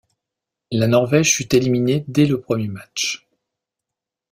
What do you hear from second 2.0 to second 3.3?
dès le premier match.